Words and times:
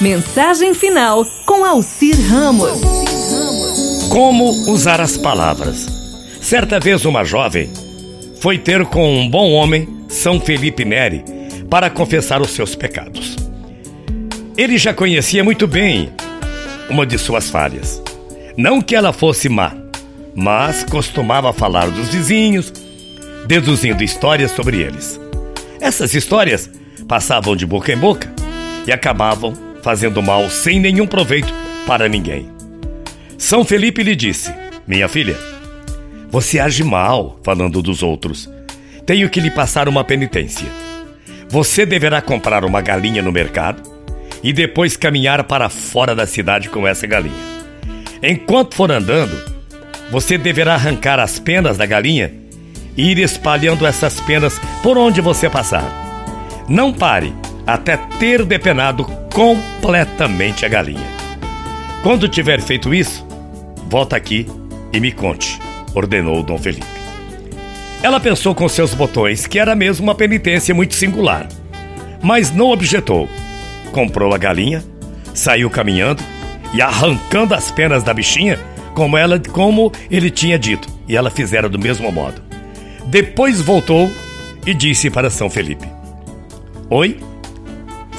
Mensagem 0.00 0.74
final 0.74 1.26
com 1.44 1.64
Alcir 1.64 2.14
Ramos. 2.30 2.80
Como 4.08 4.70
usar 4.70 5.00
as 5.00 5.16
palavras? 5.16 5.88
Certa 6.40 6.78
vez 6.78 7.04
uma 7.04 7.24
jovem 7.24 7.68
foi 8.40 8.58
ter 8.58 8.86
com 8.86 9.18
um 9.18 9.28
bom 9.28 9.50
homem, 9.50 9.88
São 10.08 10.40
Felipe 10.40 10.84
Neri, 10.84 11.24
para 11.68 11.90
confessar 11.90 12.40
os 12.40 12.50
seus 12.50 12.76
pecados. 12.76 13.34
Ele 14.56 14.78
já 14.78 14.94
conhecia 14.94 15.42
muito 15.42 15.66
bem 15.66 16.12
uma 16.88 17.04
de 17.04 17.18
suas 17.18 17.50
falhas. 17.50 18.00
Não 18.56 18.80
que 18.80 18.94
ela 18.94 19.12
fosse 19.12 19.48
má, 19.48 19.74
mas 20.32 20.84
costumava 20.84 21.52
falar 21.52 21.90
dos 21.90 22.08
vizinhos, 22.08 22.72
deduzindo 23.48 24.04
histórias 24.04 24.52
sobre 24.52 24.80
eles. 24.80 25.18
Essas 25.80 26.14
histórias 26.14 26.70
passavam 27.08 27.56
de 27.56 27.66
boca 27.66 27.92
em 27.92 27.98
boca 27.98 28.32
e 28.86 28.92
acabavam 28.92 29.67
fazendo 29.88 30.22
mal 30.22 30.50
sem 30.50 30.78
nenhum 30.78 31.06
proveito 31.06 31.50
para 31.86 32.10
ninguém. 32.10 32.46
São 33.38 33.64
Felipe 33.64 34.02
lhe 34.02 34.14
disse: 34.14 34.52
Minha 34.86 35.08
filha, 35.08 35.34
você 36.30 36.58
age 36.58 36.84
mal 36.84 37.40
falando 37.42 37.80
dos 37.80 38.02
outros. 38.02 38.50
Tenho 39.06 39.30
que 39.30 39.40
lhe 39.40 39.50
passar 39.50 39.88
uma 39.88 40.04
penitência. 40.04 40.68
Você 41.48 41.86
deverá 41.86 42.20
comprar 42.20 42.66
uma 42.66 42.82
galinha 42.82 43.22
no 43.22 43.32
mercado 43.32 43.82
e 44.42 44.52
depois 44.52 44.94
caminhar 44.94 45.42
para 45.44 45.70
fora 45.70 46.14
da 46.14 46.26
cidade 46.26 46.68
com 46.68 46.86
essa 46.86 47.06
galinha. 47.06 47.32
Enquanto 48.22 48.74
for 48.74 48.92
andando, 48.92 49.42
você 50.10 50.36
deverá 50.36 50.74
arrancar 50.74 51.18
as 51.18 51.38
penas 51.38 51.78
da 51.78 51.86
galinha 51.86 52.30
e 52.94 53.10
ir 53.12 53.18
espalhando 53.20 53.86
essas 53.86 54.20
penas 54.20 54.60
por 54.82 54.98
onde 54.98 55.22
você 55.22 55.48
passar. 55.48 55.90
Não 56.68 56.92
pare 56.92 57.32
até 57.68 57.98
ter 58.18 58.46
depenado 58.46 59.04
completamente 59.30 60.64
a 60.64 60.68
galinha. 60.70 61.06
Quando 62.02 62.26
tiver 62.26 62.62
feito 62.62 62.94
isso, 62.94 63.26
volta 63.90 64.16
aqui 64.16 64.46
e 64.90 64.98
me 64.98 65.12
conte, 65.12 65.60
ordenou 65.94 66.42
Dom 66.42 66.56
Felipe. 66.56 66.86
Ela 68.02 68.18
pensou 68.18 68.54
com 68.54 68.66
seus 68.70 68.94
botões 68.94 69.46
que 69.46 69.58
era 69.58 69.74
mesmo 69.74 70.04
uma 70.04 70.14
penitência 70.14 70.74
muito 70.74 70.94
singular, 70.94 71.46
mas 72.22 72.50
não 72.50 72.70
objetou. 72.70 73.28
Comprou 73.92 74.34
a 74.34 74.38
galinha, 74.38 74.82
saiu 75.34 75.68
caminhando 75.68 76.22
e 76.72 76.80
arrancando 76.80 77.54
as 77.54 77.70
penas 77.70 78.02
da 78.02 78.14
bichinha, 78.14 78.58
como 78.94 79.18
ela, 79.18 79.38
como 79.38 79.92
ele 80.10 80.30
tinha 80.30 80.58
dito, 80.58 80.88
e 81.06 81.14
ela 81.14 81.30
fizera 81.30 81.68
do 81.68 81.78
mesmo 81.78 82.10
modo. 82.10 82.40
Depois 83.08 83.60
voltou 83.60 84.10
e 84.64 84.72
disse 84.72 85.10
para 85.10 85.28
São 85.28 85.50
Felipe: 85.50 85.86
Oi, 86.88 87.18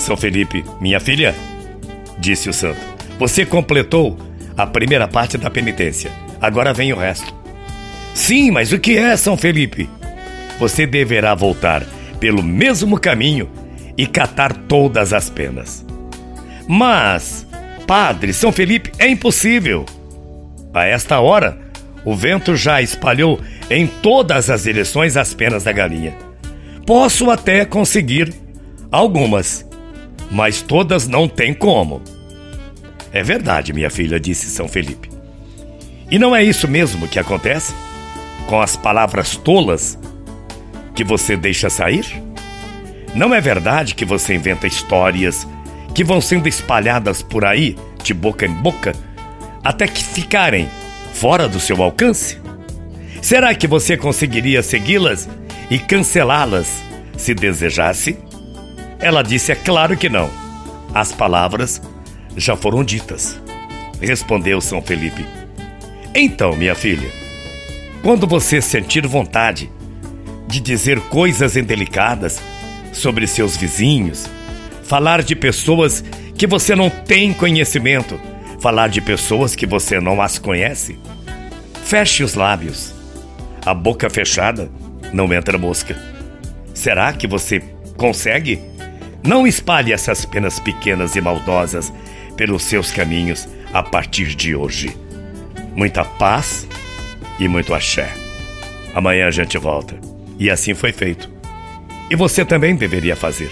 são 0.09 0.17
Felipe, 0.17 0.65
minha 0.81 0.99
filha, 0.99 1.35
disse 2.17 2.49
o 2.49 2.53
santo, 2.53 2.79
você 3.19 3.45
completou 3.45 4.17
a 4.57 4.65
primeira 4.65 5.07
parte 5.07 5.37
da 5.37 5.51
penitência. 5.51 6.11
Agora 6.41 6.73
vem 6.73 6.91
o 6.91 6.97
resto. 6.97 7.31
Sim, 8.15 8.49
mas 8.49 8.71
o 8.71 8.79
que 8.79 8.97
é 8.97 9.15
São 9.15 9.37
Felipe? 9.37 9.87
Você 10.57 10.87
deverá 10.87 11.35
voltar 11.35 11.85
pelo 12.19 12.41
mesmo 12.41 12.99
caminho 12.99 13.51
e 13.95 14.07
catar 14.07 14.51
todas 14.51 15.13
as 15.13 15.29
penas. 15.29 15.85
Mas, 16.67 17.45
padre, 17.85 18.33
São 18.33 18.51
Felipe, 18.51 18.91
é 18.97 19.07
impossível. 19.07 19.85
A 20.73 20.85
esta 20.85 21.19
hora, 21.19 21.55
o 22.03 22.15
vento 22.15 22.55
já 22.55 22.81
espalhou 22.81 23.39
em 23.69 23.85
todas 23.85 24.49
as 24.49 24.63
direções 24.63 25.15
as 25.15 25.35
penas 25.35 25.65
da 25.65 25.71
galinha. 25.71 26.15
Posso 26.83 27.29
até 27.29 27.63
conseguir 27.63 28.33
algumas, 28.91 29.68
mas 30.29 30.61
todas 30.61 31.07
não 31.07 31.27
têm 31.27 31.53
como. 31.53 32.01
É 33.11 33.23
verdade, 33.23 33.73
minha 33.73 33.89
filha, 33.89 34.19
disse 34.19 34.47
São 34.47 34.67
Felipe. 34.67 35.09
E 36.11 36.17
não 36.17 36.35
é 36.35 36.43
isso 36.43 36.67
mesmo 36.67 37.07
que 37.07 37.19
acontece? 37.19 37.73
Com 38.47 38.61
as 38.61 38.75
palavras 38.75 39.35
tolas 39.35 39.97
que 40.95 41.03
você 41.03 41.35
deixa 41.35 41.69
sair? 41.69 42.05
Não 43.15 43.33
é 43.33 43.41
verdade 43.41 43.95
que 43.95 44.05
você 44.05 44.35
inventa 44.35 44.67
histórias 44.67 45.47
que 45.93 46.03
vão 46.03 46.21
sendo 46.21 46.47
espalhadas 46.47 47.21
por 47.21 47.43
aí, 47.43 47.75
de 48.03 48.13
boca 48.13 48.45
em 48.45 48.53
boca, 48.53 48.95
até 49.63 49.87
que 49.87 50.03
ficarem 50.03 50.69
fora 51.13 51.47
do 51.47 51.59
seu 51.59 51.81
alcance? 51.81 52.39
Será 53.21 53.53
que 53.53 53.67
você 53.67 53.97
conseguiria 53.97 54.63
segui-las 54.63 55.27
e 55.69 55.77
cancelá-las 55.77 56.81
se 57.17 57.33
desejasse? 57.33 58.17
Ela 58.99 59.21
disse: 59.21 59.51
É 59.51 59.55
claro 59.55 59.97
que 59.97 60.09
não. 60.09 60.29
As 60.93 61.11
palavras 61.11 61.81
já 62.35 62.55
foram 62.55 62.83
ditas. 62.83 63.39
Respondeu 64.01 64.59
São 64.61 64.81
Felipe. 64.81 65.25
Então, 66.13 66.55
minha 66.55 66.75
filha, 66.75 67.09
quando 68.01 68.25
você 68.25 68.61
sentir 68.61 69.05
vontade 69.05 69.69
de 70.47 70.59
dizer 70.59 70.99
coisas 71.01 71.55
indelicadas 71.55 72.41
sobre 72.91 73.27
seus 73.27 73.55
vizinhos, 73.55 74.27
falar 74.83 75.21
de 75.21 75.35
pessoas 75.35 76.03
que 76.35 76.47
você 76.47 76.75
não 76.75 76.89
tem 76.89 77.33
conhecimento, 77.33 78.19
falar 78.59 78.87
de 78.87 79.01
pessoas 79.01 79.55
que 79.55 79.67
você 79.67 79.99
não 79.99 80.21
as 80.21 80.39
conhece, 80.39 80.97
feche 81.85 82.23
os 82.23 82.33
lábios. 82.33 82.93
A 83.65 83.73
boca 83.73 84.09
fechada 84.09 84.71
não 85.13 85.31
entra 85.33 85.57
mosca. 85.57 85.95
Será 86.73 87.13
que 87.13 87.27
você 87.27 87.61
consegue? 87.97 88.59
Não 89.23 89.45
espalhe 89.45 89.91
essas 89.91 90.23
penas 90.23 90.59
pequenas 90.59 91.15
e 91.15 91.21
maldosas 91.21 91.91
pelos 92.37 92.63
seus 92.63 92.91
caminhos 92.91 93.47
a 93.73 93.83
partir 93.83 94.33
de 94.33 94.55
hoje. 94.55 94.95
Muita 95.75 96.05
paz 96.05 96.65
e 97.37 97.47
muito 97.47 97.73
axé. 97.73 98.13
Amanhã 98.95 99.27
a 99.27 99.31
gente 99.31 99.57
volta. 99.57 99.99
E 100.37 100.49
assim 100.49 100.73
foi 100.73 100.93
feito. 100.93 101.29
E 102.09 102.15
você 102.15 102.45
também 102.45 102.75
deveria 102.75 103.15
fazer. 103.15 103.51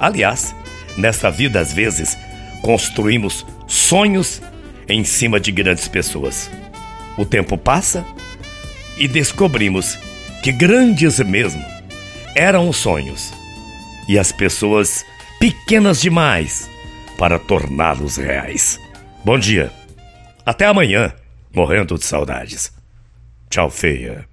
Aliás, 0.00 0.54
nesta 0.96 1.30
vida, 1.30 1.60
às 1.60 1.72
vezes, 1.72 2.18
construímos 2.60 3.46
sonhos 3.68 4.42
em 4.88 5.04
cima 5.04 5.38
de 5.38 5.52
grandes 5.52 5.86
pessoas. 5.86 6.50
O 7.16 7.24
tempo 7.24 7.56
passa 7.56 8.04
e 8.98 9.06
descobrimos 9.06 9.96
que 10.42 10.50
grandes 10.50 11.20
mesmo 11.20 11.64
eram 12.34 12.68
os 12.68 12.76
sonhos 12.76 13.32
e 14.08 14.18
as 14.18 14.32
pessoas 14.32 15.04
pequenas 15.38 16.00
demais 16.00 16.70
para 17.18 17.38
torná-los 17.38 18.16
reais. 18.16 18.78
Bom 19.24 19.38
dia. 19.38 19.72
Até 20.44 20.66
amanhã, 20.66 21.12
morrendo 21.54 21.98
de 21.98 22.04
saudades. 22.04 22.72
Tchau, 23.48 23.70
feia. 23.70 24.26